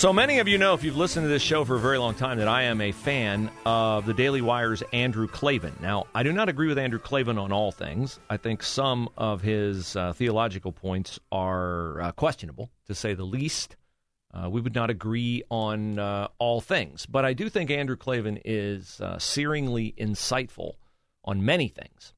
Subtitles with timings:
[0.00, 2.14] So many of you know, if you've listened to this show for a very long
[2.14, 5.76] time, that I am a fan of the Daily Wire's Andrew Klavan.
[5.78, 8.18] Now, I do not agree with Andrew Klavan on all things.
[8.30, 13.76] I think some of his uh, theological points are uh, questionable, to say the least.
[14.32, 18.38] Uh, we would not agree on uh, all things, but I do think Andrew Klavan
[18.42, 20.76] is uh, searingly insightful
[21.26, 22.14] on many things.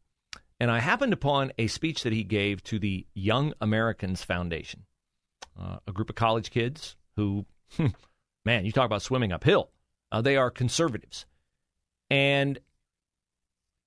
[0.60, 4.84] And I happened upon a speech that he gave to the Young Americans Foundation,
[5.60, 7.44] uh, a group of college kids who.
[8.44, 9.70] Man, you talk about swimming uphill.
[10.10, 11.26] Uh, they are conservatives.
[12.10, 12.58] And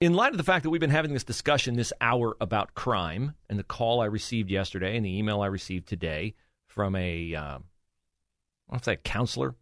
[0.02, 3.36] in light of the fact that we've been having this discussion this hour about crime
[3.50, 6.36] and the call I received yesterday and the email I received today
[6.68, 7.60] from a, uh,
[8.68, 9.56] what's that, counselor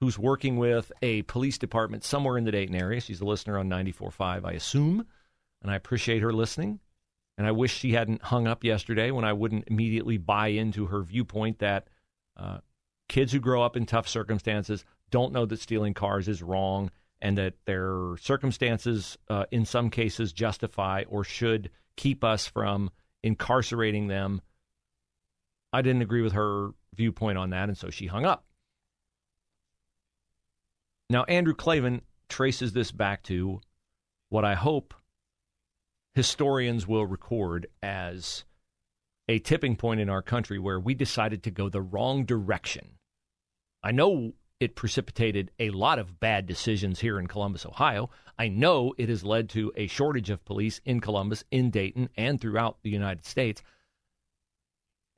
[0.00, 3.00] who's working with a police department somewhere in the Dayton area.
[3.00, 5.06] She's a listener on 94.5, I assume,
[5.62, 6.80] and I appreciate her listening.
[7.38, 11.02] And I wish she hadn't hung up yesterday when I wouldn't immediately buy into her
[11.02, 11.88] viewpoint that
[12.36, 12.58] uh,
[13.08, 16.90] kids who grow up in tough circumstances don't know that stealing cars is wrong
[17.20, 22.90] and that their circumstances, uh, in some cases, justify or should keep us from
[23.22, 24.42] incarcerating them.
[25.72, 28.44] I didn't agree with her viewpoint on that, and so she hung up.
[31.08, 33.60] Now, Andrew Klavan traces this back to
[34.28, 34.94] what I hope
[36.14, 38.44] historians will record as
[39.28, 42.96] a tipping point in our country where we decided to go the wrong direction
[43.86, 48.10] I know it precipitated a lot of bad decisions here in Columbus, Ohio.
[48.36, 52.40] I know it has led to a shortage of police in Columbus, in Dayton, and
[52.40, 53.62] throughout the United States.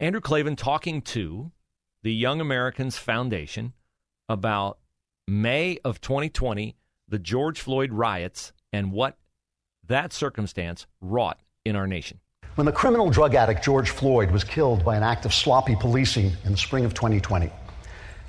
[0.00, 1.50] Andrew Klavan talking to
[2.02, 3.72] the Young Americans Foundation
[4.28, 4.78] about
[5.26, 6.76] May of 2020,
[7.08, 9.16] the George Floyd riots, and what
[9.82, 12.20] that circumstance wrought in our nation.
[12.58, 16.32] When the criminal drug addict George Floyd was killed by an act of sloppy policing
[16.44, 17.52] in the spring of 2020,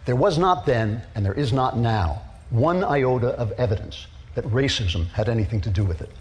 [0.06, 5.08] there was not then, and there is not now, one iota of evidence that racism
[5.14, 6.12] had anything to do with it.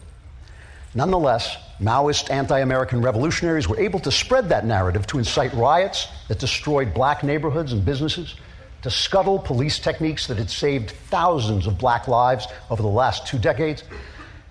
[0.94, 6.38] Nonetheless, Maoist anti American revolutionaries were able to spread that narrative to incite riots that
[6.38, 8.36] destroyed black neighborhoods and businesses,
[8.80, 13.38] to scuttle police techniques that had saved thousands of black lives over the last two
[13.38, 13.84] decades,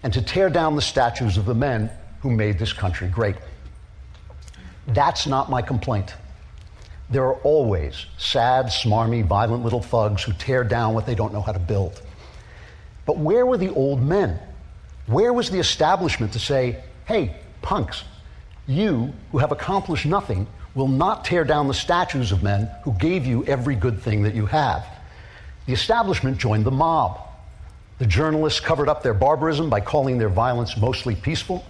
[0.04, 1.90] and to tear down the statues of the men
[2.22, 3.36] who made this country great.
[4.88, 6.16] That's not my complaint.
[7.10, 11.42] There are always sad, smarmy, violent little thugs who tear down what they don't know
[11.42, 12.02] how to build.
[13.06, 14.40] But where were the old men?
[15.06, 18.04] Where was the establishment to say, hey, punks,
[18.68, 23.26] you who have accomplished nothing will not tear down the statues of men who gave
[23.26, 24.86] you every good thing that you have?
[25.66, 27.22] The establishment joined the mob.
[28.00, 31.66] The journalists covered up their barbarism by calling their violence mostly peaceful.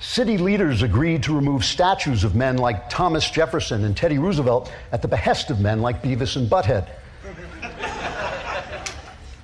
[0.00, 5.02] City leaders agreed to remove statues of men like Thomas Jefferson and Teddy Roosevelt at
[5.02, 6.88] the behest of men like Beavis and Butthead.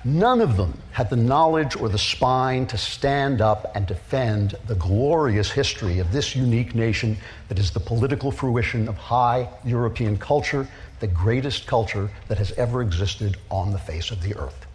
[0.03, 4.73] None of them had the knowledge or the spine to stand up and defend the
[4.73, 7.17] glorious history of this unique nation
[7.49, 10.67] that is the political fruition of high European culture,
[11.01, 14.65] the greatest culture that has ever existed on the face of the earth.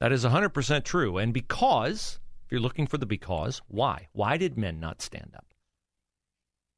[0.00, 1.18] That is 100% true.
[1.18, 2.20] And because
[2.50, 4.08] if you're looking for the because, why?
[4.10, 5.54] Why did men not stand up?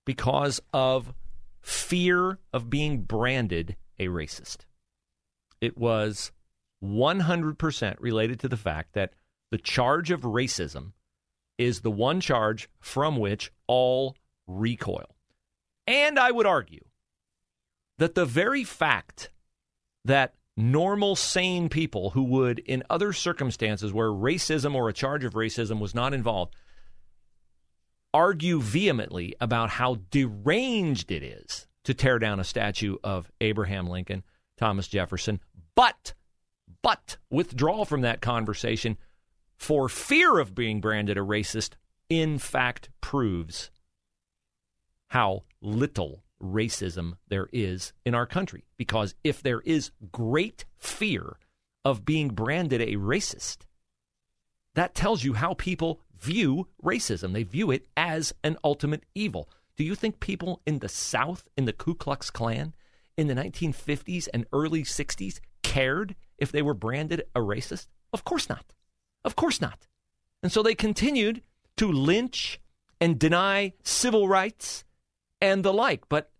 [0.05, 1.15] Because of
[1.63, 4.67] fear of being branded a racist.
[5.63, 6.31] It was
[6.85, 9.15] 100% related to the fact that
[9.51, 10.93] the charge of racism
[11.57, 14.15] is the one charge from which all
[14.47, 15.17] recoil.
[15.87, 16.85] And I would argue
[17.97, 19.31] that the very fact
[20.05, 25.35] that normal, sane people who would, in other circumstances where racism or a charge of
[25.35, 26.55] racism was not involved,
[28.15, 34.23] argue vehemently about how deranged it is to tear down a statue of Abraham Lincoln,
[34.57, 35.41] Thomas Jefferson,
[35.75, 36.15] but
[36.83, 38.99] but withdraw from that conversation
[39.57, 41.75] for fear of being branded a racist
[42.09, 43.71] in fact proves
[45.09, 48.65] how little racism there is in our country.
[48.77, 51.37] Because if there is great fear
[51.85, 53.59] of being branded a racist,
[54.75, 57.33] that tells you how people view racism.
[57.33, 59.49] They view it as an ultimate evil.
[59.77, 62.75] Do you think people in the South, in the Ku Klux Klan,
[63.17, 67.87] in the 1950s and early 60s cared if they were branded a racist?
[68.13, 68.75] Of course not.
[69.25, 69.87] Of course not.
[70.43, 71.43] And so they continued
[71.77, 72.61] to lynch
[73.01, 74.85] and deny civil rights
[75.41, 76.09] and the like.
[76.09, 76.31] But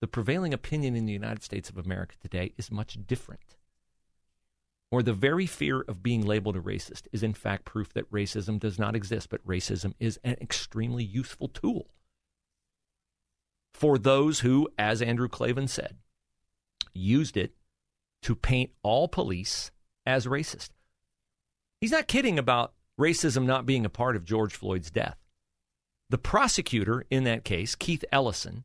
[0.00, 3.56] the prevailing opinion in the United States of America today is much different.
[4.90, 8.58] Or the very fear of being labeled a racist is, in fact, proof that racism
[8.58, 11.88] does not exist, but racism is an extremely useful tool
[13.78, 15.96] for those who, as Andrew Klavan said,
[16.92, 17.52] used it
[18.22, 19.70] to paint all police
[20.04, 20.70] as racist.
[21.80, 25.16] He's not kidding about racism not being a part of George Floyd's death.
[26.10, 28.64] The prosecutor in that case, Keith Ellison,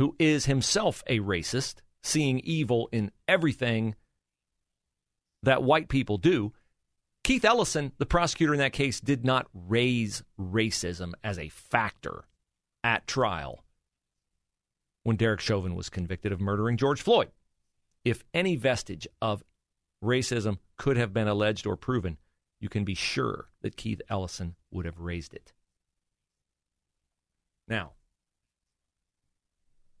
[0.00, 3.94] who is himself a racist, seeing evil in everything
[5.42, 6.54] that white people do,
[7.22, 12.24] Keith Ellison, the prosecutor in that case, did not raise racism as a factor
[12.82, 13.62] at trial
[15.02, 17.28] when Derek Chauvin was convicted of murdering George Floyd.
[18.02, 19.44] If any vestige of
[20.02, 22.16] racism could have been alleged or proven,
[22.58, 25.52] you can be sure that Keith Ellison would have raised it.
[27.68, 27.92] Now,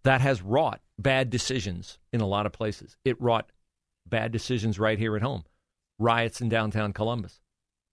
[0.02, 2.96] that has wrought bad decisions in a lot of places.
[3.04, 3.50] It wrought
[4.06, 5.44] bad decisions right here at home.
[5.98, 7.40] Riots in downtown Columbus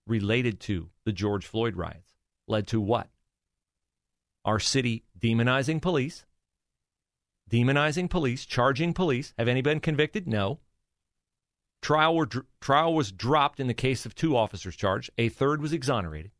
[0.06, 2.14] related to the George Floyd riots
[2.46, 3.08] led to what?
[4.44, 6.24] Our city demonizing police,
[7.50, 9.34] demonizing police, charging police.
[9.38, 10.26] Have any been convicted?
[10.26, 10.60] No.
[11.82, 12.28] Trial, were,
[12.60, 15.10] trial was dropped in the case of two officers charged.
[15.18, 16.32] A third was exonerated.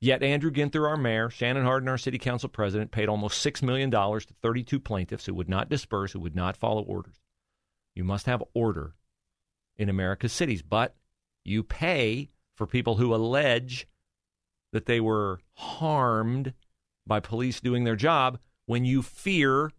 [0.00, 3.90] Yet Andrew Ginther, our mayor, Shannon Hardin, our city council president, paid almost $6 million
[3.90, 7.20] to 32 plaintiffs who would not disperse, who would not follow orders.
[7.94, 8.94] You must have order
[9.76, 10.96] in America's cities, but
[11.44, 13.86] you pay for people who allege
[14.72, 16.54] that they were harmed
[17.06, 19.70] by police doing their job when you fear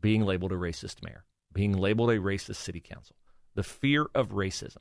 [0.00, 3.16] being labeled a racist mayor, being labeled a racist city council.
[3.54, 4.78] The fear of racism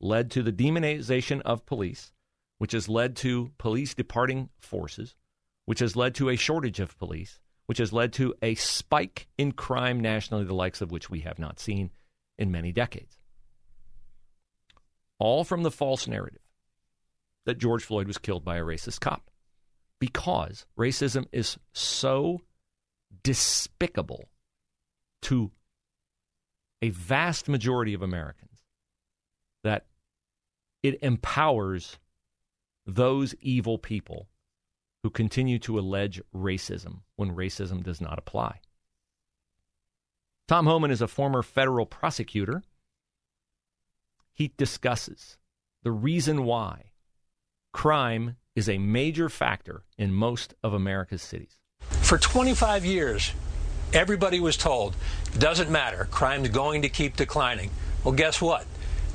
[0.00, 2.12] led to the demonization of police,
[2.58, 5.14] which has led to police departing forces,
[5.66, 9.52] which has led to a shortage of police, which has led to a spike in
[9.52, 11.90] crime nationally, the likes of which we have not seen
[12.38, 13.18] in many decades.
[15.18, 16.42] All from the false narrative
[17.46, 19.30] that George Floyd was killed by a racist cop
[19.98, 22.42] because racism is so
[23.22, 24.28] despicable
[25.22, 25.50] to
[26.82, 28.62] a vast majority of Americans
[29.64, 29.86] that
[30.82, 31.98] it empowers
[32.86, 34.28] those evil people
[35.02, 38.60] who continue to allege racism when racism does not apply.
[40.48, 42.62] Tom Homan is a former federal prosecutor.
[44.32, 45.38] He discusses
[45.82, 46.92] the reason why
[47.72, 51.58] crime is a major factor in most of America's cities.
[51.80, 53.32] For 25 years,
[53.92, 54.96] everybody was told,
[55.38, 57.70] doesn't matter, crime's going to keep declining.
[58.04, 58.66] Well, guess what?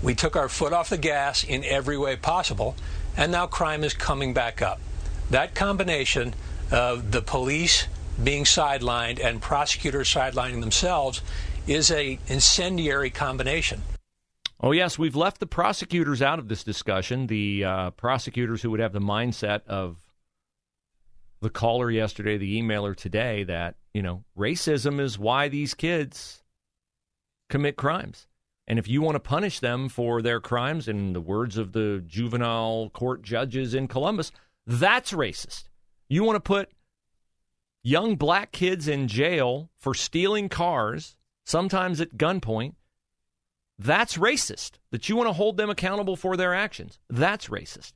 [0.04, 2.76] We took our foot off the gas in every way possible,
[3.18, 4.80] and now crime is coming back up.
[5.30, 6.34] That combination
[6.72, 7.88] of the police
[8.22, 11.22] being sidelined and prosecutors sidelining themselves
[11.68, 13.82] is a incendiary combination.
[14.60, 17.28] Oh, yes, we've left the prosecutors out of this discussion.
[17.28, 19.98] The uh, prosecutors who would have the mindset of
[21.42, 26.44] the caller yesterday, the emailer today, that, you know, racism is why these kids
[27.50, 28.28] commit crimes.
[28.68, 32.04] And if you want to punish them for their crimes, in the words of the
[32.06, 34.32] juvenile court judges in Columbus,
[34.66, 35.66] that's racist.
[36.08, 36.70] You want to put
[37.84, 41.16] young black kids in jail for stealing cars,
[41.46, 42.76] sometimes at gunpoint
[43.84, 44.74] that's racist.
[44.92, 47.00] That you want to hold them accountable for their actions.
[47.10, 47.94] That's racist.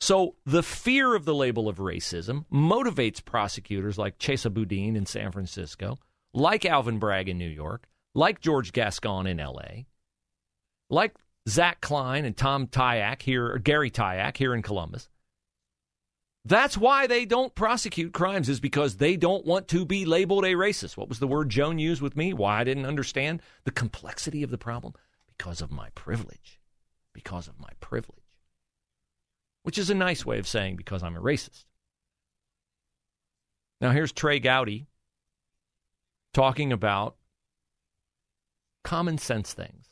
[0.00, 5.32] So the fear of the label of racism motivates prosecutors like Chesa Boudin in San
[5.32, 5.98] Francisco,
[6.32, 9.86] like Alvin Bragg in New York, like George Gascon in L.A.,
[10.90, 11.14] like
[11.48, 15.08] Zach Klein and Tom Tyack here, or Gary Tyack here in Columbus.
[16.44, 20.54] That's why they don't prosecute crimes, is because they don't want to be labeled a
[20.54, 20.96] racist.
[20.96, 22.32] What was the word Joan used with me?
[22.32, 24.94] Why I didn't understand the complexity of the problem?
[25.26, 26.58] Because of my privilege.
[27.12, 28.16] Because of my privilege.
[29.62, 31.66] Which is a nice way of saying because I'm a racist.
[33.80, 34.86] Now, here's Trey Gowdy
[36.32, 37.17] talking about
[38.84, 39.86] common sense things.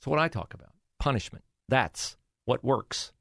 [0.00, 1.44] So, what I talk about punishment.
[1.68, 3.12] That's what works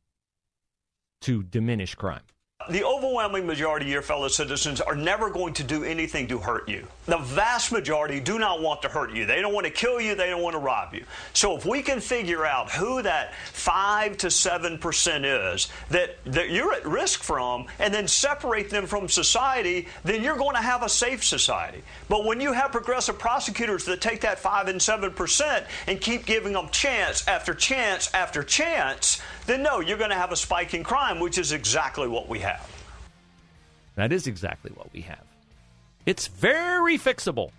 [1.22, 2.24] to diminish crime.
[2.70, 6.70] The overwhelming majority of your fellow citizens are never going to do anything to hurt
[6.70, 6.88] you.
[7.06, 9.26] The vast majority do not want to hurt you.
[9.26, 10.16] They don't want to kill you.
[10.16, 11.04] They don't want to rob you.
[11.34, 16.50] So if we can figure out who that five to seven percent is that, that
[16.50, 20.84] you're at risk from, and then separate them from society, then you're going to have
[20.84, 21.82] a safe society.
[22.08, 26.26] But when you have progressive prosecutors that take that five and seven percent and keep
[26.26, 30.74] giving them chance after chance after chance, then no, you're going to have a spike
[30.74, 32.59] in crime, which is exactly what we have.
[34.00, 35.26] That is exactly what we have.
[36.06, 37.52] It's very fixable,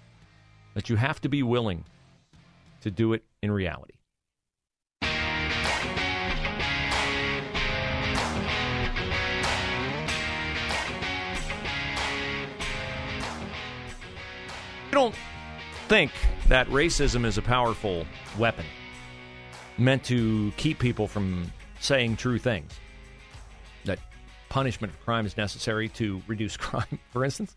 [0.73, 1.85] but you have to be willing
[2.81, 3.93] to do it in reality.
[5.03, 5.09] I
[14.93, 15.15] don't
[15.89, 16.11] think
[16.49, 18.07] that racism is a powerful
[18.39, 18.65] weapon
[19.77, 22.73] meant to keep people from saying true things.
[24.51, 27.57] Punishment for crime is necessary to reduce crime, for instance.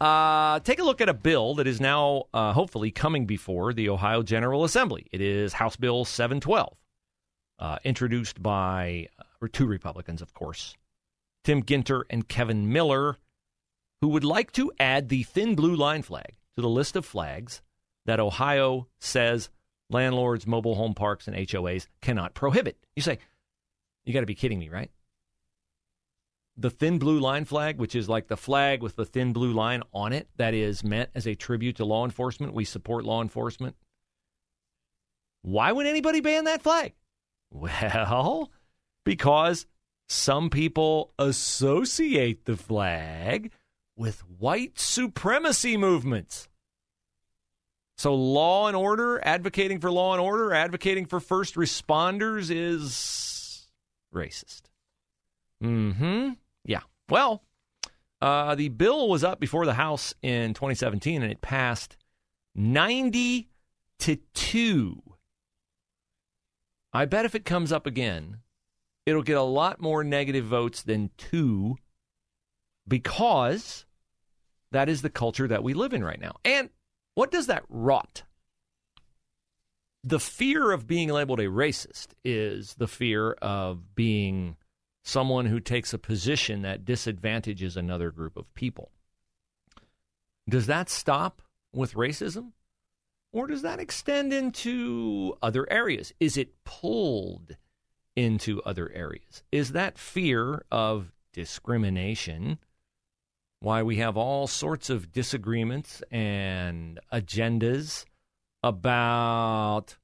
[0.00, 3.88] Uh, take a look at a bill that is now uh, hopefully coming before the
[3.88, 5.06] Ohio General Assembly.
[5.12, 6.76] It is House Bill 712,
[7.58, 10.76] uh, introduced by uh, two Republicans, of course,
[11.44, 13.16] Tim Ginter and Kevin Miller,
[14.00, 17.60] who would like to add the thin blue line flag to the list of flags
[18.06, 19.50] that Ohio says
[19.90, 22.78] landlords, mobile home parks, and HOAs cannot prohibit.
[22.96, 23.18] You say,
[24.04, 24.90] you got to be kidding me, right?
[26.60, 29.82] The thin blue line flag, which is like the flag with the thin blue line
[29.94, 32.52] on it, that is meant as a tribute to law enforcement.
[32.52, 33.76] We support law enforcement.
[35.42, 36.92] Why would anybody ban that flag?
[37.50, 38.50] Well,
[39.06, 39.64] because
[40.08, 43.52] some people associate the flag
[43.96, 46.48] with white supremacy movements.
[47.96, 53.66] So, law and order, advocating for law and order, advocating for first responders is
[54.14, 54.62] racist.
[55.62, 56.28] Mm hmm.
[57.08, 57.42] Well,
[58.20, 61.96] uh, the bill was up before the House in 2017 and it passed
[62.54, 63.48] 90
[64.00, 65.02] to 2.
[66.92, 68.38] I bet if it comes up again,
[69.06, 71.76] it'll get a lot more negative votes than 2
[72.86, 73.86] because
[74.72, 76.36] that is the culture that we live in right now.
[76.44, 76.70] And
[77.14, 78.24] what does that rot?
[80.04, 84.56] The fear of being labeled a racist is the fear of being
[85.08, 88.90] someone who takes a position that disadvantages another group of people.
[90.48, 91.40] Does that stop
[91.72, 92.52] with racism?
[93.32, 96.12] Or does that extend into other areas?
[96.20, 97.56] Is it pulled
[98.16, 99.42] into other areas?
[99.50, 102.58] Is that fear of discrimination
[103.60, 108.04] why we have all sorts of disagreements and agendas
[108.62, 109.96] about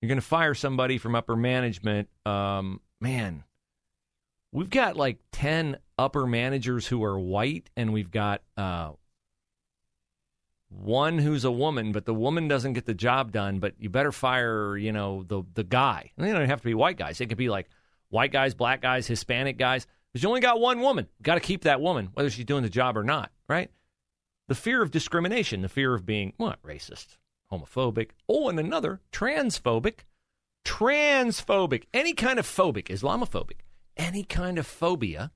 [0.00, 2.08] you're going to fire somebody from upper management.
[2.24, 3.44] Um, man,
[4.50, 8.90] we've got like 10 upper managers who are white, and we've got uh,
[10.68, 13.60] one who's a woman, but the woman doesn't get the job done.
[13.60, 16.10] But you better fire, you know, the the guy.
[16.16, 17.20] And they don't have to be white guys.
[17.20, 17.68] It could be like
[18.08, 19.86] white guys, black guys, Hispanic guys.
[20.12, 21.06] Because you only got one woman.
[21.22, 23.70] Got to keep that woman, whether she's doing the job or not, right?
[24.48, 27.18] The fear of discrimination, the fear of being, what, racist,
[27.52, 28.10] homophobic.
[28.28, 30.00] Oh, and another, transphobic.
[30.66, 31.84] Transphobic.
[31.94, 33.60] Any kind of phobic, Islamophobic.
[33.96, 35.30] Any kind of phobia,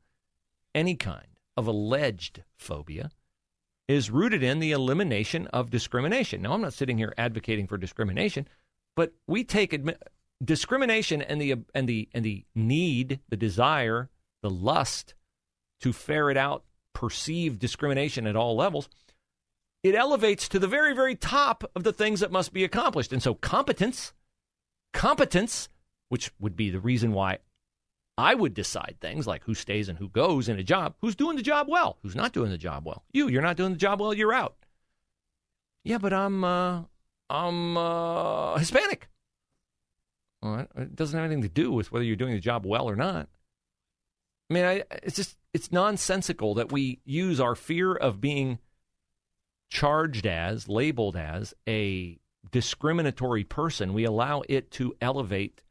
[0.75, 3.11] any kind of alleged phobia,
[3.89, 6.43] is rooted in the elimination of discrimination.
[6.43, 8.47] Now, I'm not sitting here advocating for discrimination,
[8.95, 9.97] but we take admi-
[10.45, 14.11] discrimination and the and the and the need, the desire
[14.43, 15.15] the lust
[15.81, 18.89] to ferret out perceived discrimination at all levels,
[19.83, 23.13] it elevates to the very, very top of the things that must be accomplished.
[23.13, 24.13] And so, competence,
[24.93, 25.69] competence,
[26.09, 27.39] which would be the reason why
[28.19, 31.37] I would decide things like who stays and who goes in a job, who's doing
[31.37, 33.05] the job well, who's not doing the job well.
[33.13, 34.57] You, you're not doing the job well, you're out.
[35.85, 36.83] Yeah, but I'm, uh,
[37.31, 39.09] I'm uh, Hispanic.
[40.43, 42.97] Well, it doesn't have anything to do with whether you're doing the job well or
[42.97, 43.29] not.
[44.51, 48.59] I mean, I, it's just it's nonsensical that we use our fear of being
[49.69, 52.19] charged as, labeled as a
[52.51, 53.93] discriminatory person.
[53.93, 55.63] We allow it to elevate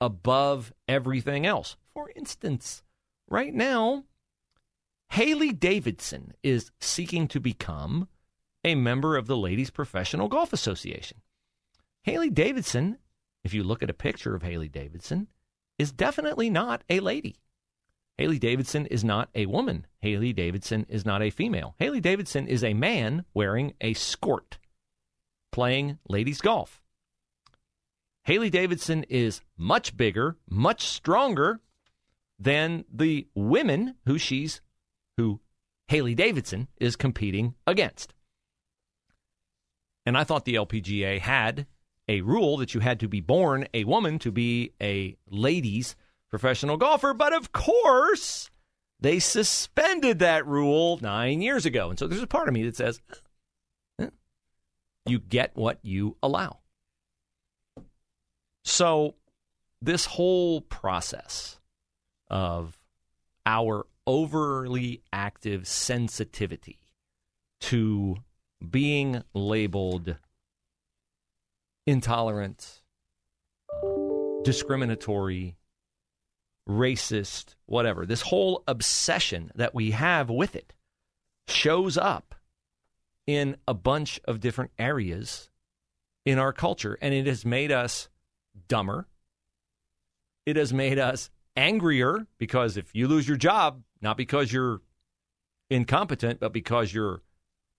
[0.00, 1.76] above everything else.
[1.94, 2.82] For instance,
[3.28, 4.04] right now,
[5.10, 8.08] Hailey Davidson is seeking to become
[8.64, 11.18] a member of the Ladies Professional Golf Association.
[12.02, 12.98] Hailey Davidson,
[13.44, 15.28] if you look at a picture of Hailey Davidson,
[15.78, 17.36] is definitely not a lady.
[18.18, 19.86] Hailey Davidson is not a woman.
[20.00, 21.76] Hailey Davidson is not a female.
[21.78, 24.58] Hailey Davidson is a man wearing a skirt
[25.50, 26.82] playing ladies golf.
[28.24, 31.60] Hailey Davidson is much bigger, much stronger
[32.38, 34.60] than the women who she's
[35.16, 35.40] who
[35.88, 38.14] Hailey Davidson is competing against.
[40.04, 41.66] And I thought the LPGA had
[42.08, 45.96] a rule that you had to be born a woman to be a ladies
[46.30, 48.50] professional golfer, but of course,
[49.00, 51.90] they suspended that rule 9 years ago.
[51.90, 53.00] And so there's a part of me that says
[55.08, 56.58] you get what you allow.
[58.64, 59.14] So
[59.80, 61.58] this whole process
[62.28, 62.78] of
[63.46, 66.78] our overly active sensitivity
[67.60, 68.16] to
[68.70, 70.16] being labeled
[71.86, 72.82] intolerant,
[74.44, 75.56] discriminatory,
[76.68, 78.04] racist, whatever.
[78.04, 80.74] This whole obsession that we have with it
[81.46, 82.27] shows up
[83.28, 85.50] in a bunch of different areas
[86.24, 88.08] in our culture, and it has made us
[88.68, 89.06] dumber.
[90.46, 94.80] It has made us angrier because if you lose your job, not because you're
[95.68, 97.20] incompetent, but because you're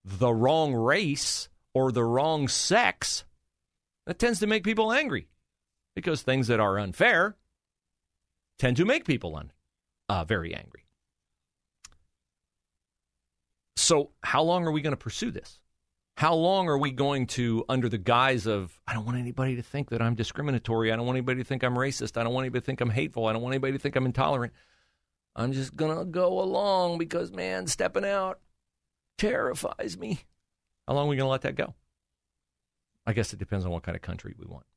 [0.06, 3.26] the wrong race or the wrong sex,
[4.06, 5.30] that tends to make people angry
[5.96, 7.36] because things that are unfair
[8.60, 9.52] tend to make people un,
[10.10, 10.86] uh, very angry.
[13.90, 15.60] So, how long are we going to pursue this?
[16.16, 19.64] How long are we going to, under the guise of, I don't want anybody to
[19.64, 20.92] think that I'm discriminatory.
[20.92, 22.16] I don't want anybody to think I'm racist.
[22.16, 23.26] I don't want anybody to think I'm hateful.
[23.26, 24.54] I don't want anybody to think I'm intolerant.
[25.36, 28.40] I'm just going to go along because, man, stepping out
[29.18, 30.20] terrifies me.
[30.88, 31.74] How long are we going to let that go?
[33.08, 34.68] I guess it depends on what kind of country we want.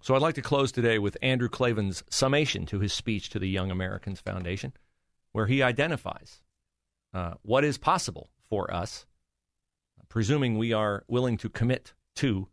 [0.00, 3.48] So I'd like to close today with Andrew Klavan's summation to his speech to the
[3.48, 4.72] Young Americans Foundation,
[5.30, 6.40] where he identifies
[7.14, 9.06] uh, what is possible for us
[10.14, 12.46] presuming we are willing to commit to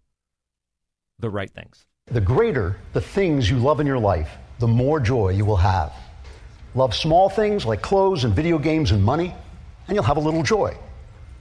[1.20, 1.86] the right things.
[2.08, 5.94] The greater the things you love in your life, the more joy you will have.
[6.74, 9.36] Love small things like clothes and video games and money,
[9.88, 10.76] and you'll have a little joy.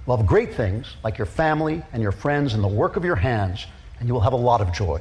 [0.07, 3.67] Love great things like your family and your friends and the work of your hands,
[3.99, 5.01] and you will have a lot of joy.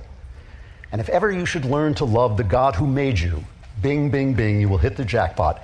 [0.92, 3.44] And if ever you should learn to love the God who made you,
[3.82, 5.62] bing, bing, bing, you will hit the jackpot.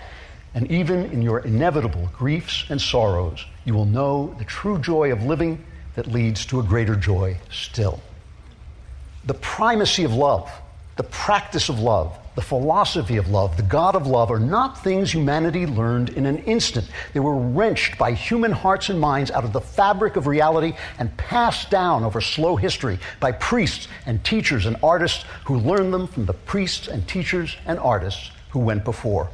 [0.56, 5.22] And even in your inevitable griefs and sorrows, you will know the true joy of
[5.22, 5.64] living
[5.96, 8.02] that leads to a greater joy still.
[9.26, 10.50] The primacy of love,
[10.96, 15.14] the practice of love, the philosophy of love, the God of love are not things
[15.14, 16.90] humanity learned in an instant.
[17.14, 21.16] They were wrenched by human hearts and minds out of the fabric of reality and
[21.18, 26.26] passed down over slow history by priests and teachers and artists who learned them from
[26.26, 29.30] the priests and teachers and artists who went before.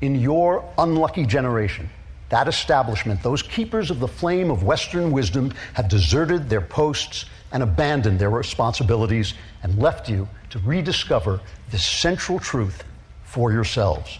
[0.00, 1.88] In your unlucky generation,
[2.28, 7.62] that establishment, those keepers of the flame of Western wisdom, have deserted their posts and
[7.62, 12.82] abandoned their responsibilities and left you to rediscover this central truth
[13.24, 14.18] for yourselves.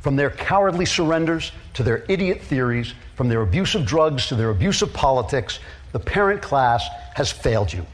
[0.00, 4.50] From their cowardly surrenders to their idiot theories, from their abuse of drugs to their
[4.50, 5.58] abuse of politics,
[5.92, 7.86] the parent class has failed you.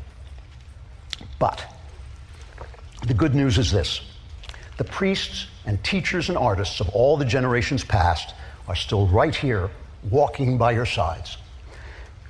[1.38, 1.64] But
[3.06, 4.00] the good news is this
[4.80, 8.32] the priests and teachers and artists of all the generations past
[8.66, 9.68] are still right here
[10.10, 11.36] walking by your sides.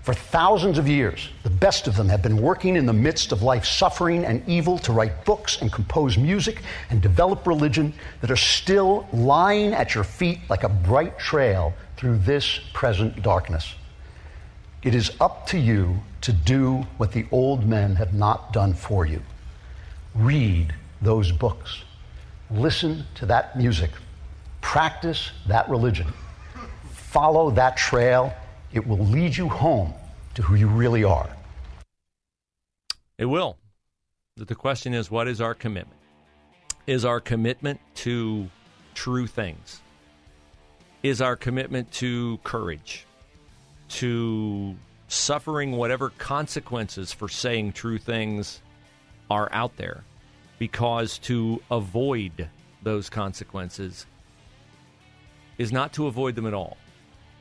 [0.03, 3.45] For thousands of years, the best of them have been working in the midst of
[3.45, 8.37] life's suffering and evil to write books and compose music and develop religion that are
[8.37, 13.77] still lying at your feet like a bright trail through this present darkness.
[14.83, 19.07] It is up to you to do what the old men have not done for
[19.07, 19.23] you.
[20.17, 21.85] Read those books.
[22.51, 23.91] Listen to that music.
[24.61, 26.07] Practice that religion
[27.11, 28.33] follow that trail,
[28.73, 29.93] it will lead you home
[30.33, 31.29] to who you really are.
[33.19, 33.57] It will.
[34.37, 35.99] The question is what is our commitment?
[36.87, 38.49] Is our commitment to
[38.95, 39.81] true things?
[41.03, 43.07] Is our commitment to courage?
[44.01, 44.77] To
[45.09, 48.63] suffering whatever consequences for saying true things
[49.29, 50.05] are out there?
[50.61, 52.49] Because to avoid
[52.83, 54.07] those consequences
[55.59, 56.77] is not to avoid them at all.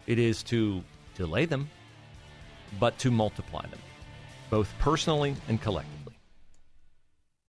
[0.08, 0.84] It is to
[1.16, 1.70] delay them,
[2.80, 3.80] but to multiply them,
[4.50, 5.99] both personally and collectively.